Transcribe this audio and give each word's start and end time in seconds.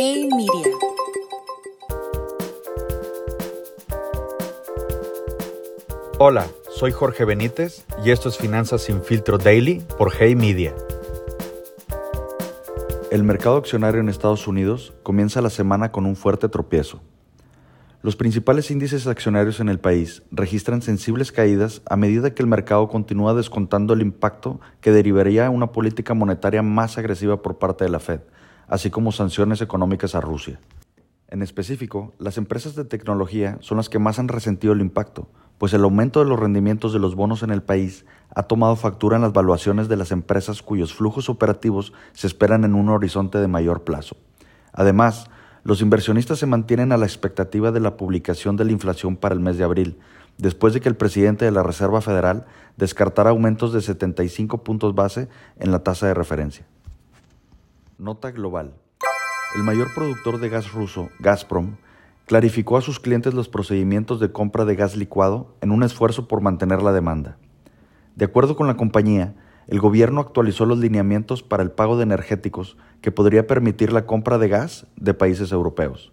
Hey 0.00 0.28
Media. 0.30 0.76
Hola, 6.20 6.46
soy 6.70 6.92
Jorge 6.92 7.24
Benítez 7.24 7.84
y 8.04 8.12
esto 8.12 8.28
es 8.28 8.38
Finanzas 8.38 8.82
sin 8.82 9.02
filtro 9.02 9.38
daily 9.38 9.82
por 9.98 10.12
Hey 10.16 10.36
Media. 10.36 10.72
El 13.10 13.24
mercado 13.24 13.56
accionario 13.56 14.00
en 14.00 14.08
Estados 14.08 14.46
Unidos 14.46 14.94
comienza 15.02 15.42
la 15.42 15.50
semana 15.50 15.90
con 15.90 16.06
un 16.06 16.14
fuerte 16.14 16.48
tropiezo. 16.48 17.00
Los 18.00 18.14
principales 18.14 18.70
índices 18.70 19.08
accionarios 19.08 19.58
en 19.58 19.68
el 19.68 19.80
país 19.80 20.22
registran 20.30 20.80
sensibles 20.80 21.32
caídas 21.32 21.82
a 21.90 21.96
medida 21.96 22.32
que 22.32 22.42
el 22.44 22.48
mercado 22.48 22.86
continúa 22.86 23.34
descontando 23.34 23.94
el 23.94 24.02
impacto 24.02 24.60
que 24.80 24.92
derivaría 24.92 25.50
una 25.50 25.72
política 25.72 26.14
monetaria 26.14 26.62
más 26.62 26.98
agresiva 26.98 27.42
por 27.42 27.58
parte 27.58 27.82
de 27.82 27.90
la 27.90 27.98
Fed, 27.98 28.20
así 28.68 28.90
como 28.90 29.12
sanciones 29.12 29.60
económicas 29.60 30.14
a 30.14 30.20
Rusia. 30.20 30.60
En 31.28 31.42
específico, 31.42 32.14
las 32.18 32.38
empresas 32.38 32.74
de 32.74 32.84
tecnología 32.84 33.58
son 33.60 33.76
las 33.76 33.88
que 33.88 33.98
más 33.98 34.18
han 34.18 34.28
resentido 34.28 34.72
el 34.72 34.80
impacto, 34.80 35.28
pues 35.58 35.74
el 35.74 35.82
aumento 35.82 36.20
de 36.20 36.26
los 36.26 36.38
rendimientos 36.38 36.92
de 36.92 37.00
los 37.00 37.14
bonos 37.14 37.42
en 37.42 37.50
el 37.50 37.62
país 37.62 38.06
ha 38.34 38.44
tomado 38.44 38.76
factura 38.76 39.16
en 39.16 39.22
las 39.22 39.32
valuaciones 39.32 39.88
de 39.88 39.96
las 39.96 40.12
empresas 40.12 40.62
cuyos 40.62 40.94
flujos 40.94 41.28
operativos 41.28 41.92
se 42.12 42.26
esperan 42.26 42.64
en 42.64 42.74
un 42.74 42.88
horizonte 42.88 43.38
de 43.38 43.48
mayor 43.48 43.82
plazo. 43.82 44.16
Además, 44.72 45.28
los 45.64 45.82
inversionistas 45.82 46.38
se 46.38 46.46
mantienen 46.46 46.92
a 46.92 46.96
la 46.96 47.06
expectativa 47.06 47.72
de 47.72 47.80
la 47.80 47.96
publicación 47.96 48.56
de 48.56 48.64
la 48.64 48.72
inflación 48.72 49.16
para 49.16 49.34
el 49.34 49.40
mes 49.40 49.58
de 49.58 49.64
abril, 49.64 49.98
después 50.38 50.72
de 50.72 50.80
que 50.80 50.88
el 50.88 50.96
presidente 50.96 51.44
de 51.44 51.50
la 51.50 51.62
Reserva 51.62 52.00
Federal 52.00 52.46
descartara 52.76 53.30
aumentos 53.30 53.72
de 53.72 53.82
75 53.82 54.62
puntos 54.62 54.94
base 54.94 55.28
en 55.58 55.72
la 55.72 55.80
tasa 55.80 56.06
de 56.06 56.14
referencia. 56.14 56.64
Nota 58.00 58.30
global. 58.30 58.74
El 59.56 59.64
mayor 59.64 59.92
productor 59.92 60.38
de 60.38 60.48
gas 60.48 60.72
ruso, 60.72 61.08
Gazprom, 61.18 61.78
clarificó 62.26 62.76
a 62.76 62.80
sus 62.80 63.00
clientes 63.00 63.34
los 63.34 63.48
procedimientos 63.48 64.20
de 64.20 64.30
compra 64.30 64.64
de 64.64 64.76
gas 64.76 64.94
licuado 64.94 65.56
en 65.62 65.72
un 65.72 65.82
esfuerzo 65.82 66.28
por 66.28 66.40
mantener 66.40 66.80
la 66.80 66.92
demanda. 66.92 67.38
De 68.14 68.26
acuerdo 68.26 68.54
con 68.54 68.68
la 68.68 68.76
compañía, 68.76 69.34
el 69.66 69.80
gobierno 69.80 70.20
actualizó 70.20 70.64
los 70.64 70.78
lineamientos 70.78 71.42
para 71.42 71.64
el 71.64 71.72
pago 71.72 71.96
de 71.96 72.04
energéticos 72.04 72.76
que 73.00 73.10
podría 73.10 73.48
permitir 73.48 73.92
la 73.92 74.06
compra 74.06 74.38
de 74.38 74.46
gas 74.46 74.86
de 74.94 75.14
países 75.14 75.50
europeos. 75.50 76.12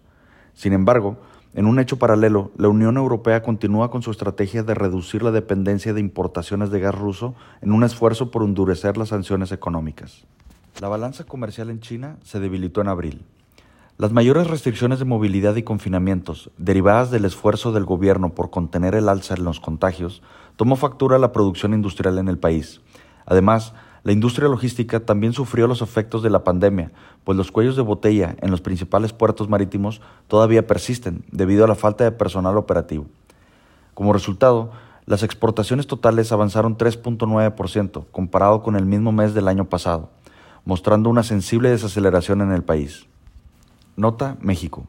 Sin 0.54 0.72
embargo, 0.72 1.18
en 1.54 1.66
un 1.66 1.78
hecho 1.78 2.00
paralelo, 2.00 2.50
la 2.56 2.66
Unión 2.66 2.96
Europea 2.96 3.44
continúa 3.44 3.92
con 3.92 4.02
su 4.02 4.10
estrategia 4.10 4.64
de 4.64 4.74
reducir 4.74 5.22
la 5.22 5.30
dependencia 5.30 5.94
de 5.94 6.00
importaciones 6.00 6.70
de 6.70 6.80
gas 6.80 6.96
ruso 6.96 7.36
en 7.60 7.70
un 7.70 7.84
esfuerzo 7.84 8.32
por 8.32 8.42
endurecer 8.42 8.96
las 8.96 9.10
sanciones 9.10 9.52
económicas. 9.52 10.26
La 10.80 10.88
balanza 10.88 11.24
comercial 11.24 11.70
en 11.70 11.80
China 11.80 12.18
se 12.22 12.38
debilitó 12.38 12.82
en 12.82 12.88
abril. 12.88 13.24
Las 13.96 14.12
mayores 14.12 14.46
restricciones 14.46 14.98
de 14.98 15.06
movilidad 15.06 15.56
y 15.56 15.62
confinamientos, 15.62 16.50
derivadas 16.58 17.10
del 17.10 17.24
esfuerzo 17.24 17.72
del 17.72 17.86
gobierno 17.86 18.34
por 18.34 18.50
contener 18.50 18.94
el 18.94 19.08
alza 19.08 19.32
en 19.32 19.44
los 19.44 19.58
contagios, 19.58 20.22
tomó 20.56 20.76
factura 20.76 21.16
a 21.16 21.18
la 21.18 21.32
producción 21.32 21.72
industrial 21.72 22.18
en 22.18 22.28
el 22.28 22.36
país. 22.36 22.82
Además, 23.24 23.72
la 24.02 24.12
industria 24.12 24.48
logística 24.48 25.00
también 25.00 25.32
sufrió 25.32 25.66
los 25.66 25.80
efectos 25.80 26.22
de 26.22 26.28
la 26.28 26.44
pandemia, 26.44 26.92
pues 27.24 27.38
los 27.38 27.50
cuellos 27.50 27.74
de 27.74 27.82
botella 27.82 28.36
en 28.42 28.50
los 28.50 28.60
principales 28.60 29.14
puertos 29.14 29.48
marítimos 29.48 30.02
todavía 30.28 30.66
persisten 30.66 31.24
debido 31.32 31.64
a 31.64 31.68
la 31.68 31.74
falta 31.74 32.04
de 32.04 32.12
personal 32.12 32.58
operativo. 32.58 33.06
Como 33.94 34.12
resultado, 34.12 34.72
las 35.06 35.22
exportaciones 35.22 35.86
totales 35.86 36.32
avanzaron 36.32 36.76
3.9% 36.76 38.04
comparado 38.12 38.62
con 38.62 38.76
el 38.76 38.84
mismo 38.84 39.10
mes 39.10 39.32
del 39.32 39.48
año 39.48 39.64
pasado, 39.64 40.10
mostrando 40.66 41.08
una 41.08 41.22
sensible 41.22 41.70
desaceleración 41.70 42.42
en 42.42 42.52
el 42.52 42.62
país. 42.62 43.06
Nota 43.96 44.36
México. 44.40 44.86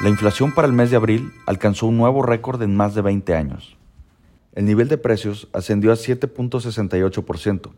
La 0.00 0.08
inflación 0.08 0.52
para 0.52 0.66
el 0.66 0.72
mes 0.72 0.90
de 0.90 0.96
abril 0.96 1.30
alcanzó 1.46 1.86
un 1.86 1.98
nuevo 1.98 2.22
récord 2.22 2.60
en 2.62 2.74
más 2.74 2.94
de 2.96 3.02
20 3.02 3.36
años. 3.36 3.76
El 4.54 4.64
nivel 4.64 4.88
de 4.88 4.98
precios 4.98 5.48
ascendió 5.52 5.92
a 5.92 5.96
7.68%, 5.96 7.70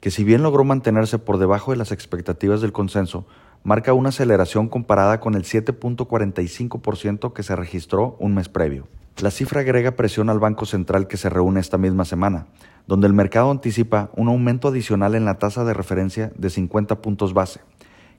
que 0.00 0.10
si 0.10 0.24
bien 0.24 0.42
logró 0.42 0.64
mantenerse 0.64 1.18
por 1.18 1.38
debajo 1.38 1.72
de 1.72 1.76
las 1.76 1.92
expectativas 1.92 2.60
del 2.60 2.72
consenso, 2.72 3.26
marca 3.64 3.92
una 3.92 4.10
aceleración 4.10 4.68
comparada 4.68 5.18
con 5.20 5.34
el 5.34 5.42
7.45% 5.42 7.32
que 7.32 7.42
se 7.42 7.56
registró 7.56 8.16
un 8.20 8.34
mes 8.34 8.48
previo. 8.48 8.86
La 9.18 9.30
cifra 9.30 9.62
agrega 9.62 9.92
presión 9.92 10.28
al 10.28 10.38
Banco 10.38 10.66
Central 10.66 11.08
que 11.08 11.16
se 11.16 11.30
reúne 11.30 11.58
esta 11.58 11.78
misma 11.78 12.04
semana, 12.04 12.48
donde 12.86 13.06
el 13.06 13.14
mercado 13.14 13.50
anticipa 13.50 14.10
un 14.14 14.28
aumento 14.28 14.68
adicional 14.68 15.14
en 15.14 15.24
la 15.24 15.38
tasa 15.38 15.64
de 15.64 15.72
referencia 15.72 16.32
de 16.36 16.50
50 16.50 17.00
puntos 17.00 17.32
base, 17.32 17.60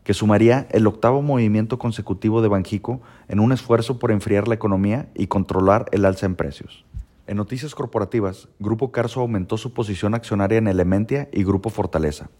que 0.03 0.15
sumaría 0.15 0.67
el 0.71 0.87
octavo 0.87 1.21
movimiento 1.21 1.77
consecutivo 1.77 2.41
de 2.41 2.47
Banjico 2.47 2.99
en 3.27 3.39
un 3.39 3.51
esfuerzo 3.51 3.99
por 3.99 4.09
enfriar 4.09 4.47
la 4.47 4.55
economía 4.55 5.07
y 5.13 5.27
controlar 5.27 5.85
el 5.91 6.03
alza 6.03 6.25
en 6.25 6.33
precios. 6.33 6.83
En 7.27 7.37
noticias 7.37 7.75
corporativas, 7.75 8.47
Grupo 8.57 8.91
Carso 8.91 9.21
aumentó 9.21 9.57
su 9.57 9.73
posición 9.73 10.15
accionaria 10.15 10.57
en 10.57 10.67
Elementia 10.67 11.29
y 11.31 11.43
Grupo 11.43 11.69
Fortaleza. 11.69 12.31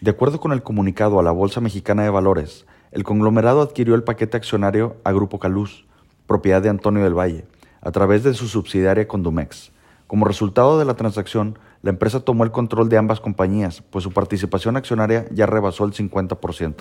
De 0.00 0.10
acuerdo 0.10 0.40
con 0.40 0.52
el 0.52 0.62
comunicado 0.62 1.20
a 1.20 1.22
la 1.22 1.32
Bolsa 1.32 1.60
Mexicana 1.60 2.02
de 2.02 2.10
Valores, 2.10 2.64
el 2.92 3.04
conglomerado 3.04 3.60
adquirió 3.60 3.94
el 3.94 4.04
paquete 4.04 4.38
accionario 4.38 4.96
a 5.04 5.12
Grupo 5.12 5.38
Caluz, 5.38 5.84
propiedad 6.26 6.62
de 6.62 6.70
Antonio 6.70 7.04
del 7.04 7.12
Valle, 7.12 7.44
a 7.84 7.92
través 7.92 8.24
de 8.24 8.34
su 8.34 8.48
subsidiaria 8.48 9.06
Condumex. 9.06 9.70
Como 10.06 10.24
resultado 10.24 10.78
de 10.78 10.84
la 10.84 10.94
transacción, 10.94 11.58
la 11.82 11.90
empresa 11.90 12.20
tomó 12.20 12.44
el 12.44 12.50
control 12.50 12.88
de 12.88 12.98
ambas 12.98 13.20
compañías, 13.20 13.82
pues 13.90 14.02
su 14.02 14.10
participación 14.10 14.76
accionaria 14.76 15.26
ya 15.30 15.46
rebasó 15.46 15.84
el 15.84 15.92
50%. 15.92 16.74